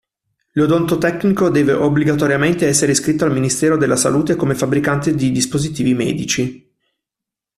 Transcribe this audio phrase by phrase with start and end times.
[0.53, 6.73] L'odontotecnico deve obbligatoriamente esser iscritto al ministero della salute come fabbricante di dispositivi medici.